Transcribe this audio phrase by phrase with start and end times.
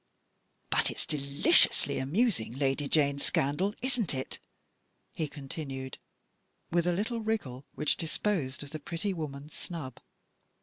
[0.71, 4.39] "But it's deliciously amusing, Lady Jane's scandal, isn't it?"
[5.13, 5.99] he continued,
[6.71, 9.99] with a little wriggle which disposed of the pretty woman's snub.